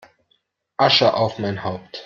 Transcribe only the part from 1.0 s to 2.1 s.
auf mein Haupt!